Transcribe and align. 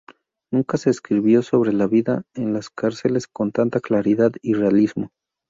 Nunca 0.51 0.77
se 0.77 0.89
escribió 0.89 1.43
sobre 1.43 1.73
la 1.73 1.85
vida 1.85 2.23
en 2.33 2.53
las 2.53 2.71
cárceles 2.71 3.27
con 3.27 3.51
tanta 3.51 3.81
claridad 3.81 4.31
y 4.41 4.53
realismo. 4.55 5.11